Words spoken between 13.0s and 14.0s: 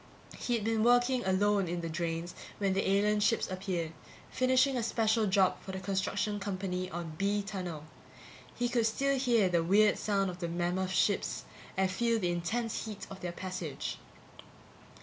of their passage.